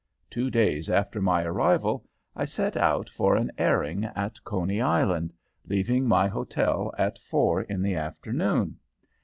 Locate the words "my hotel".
6.07-6.91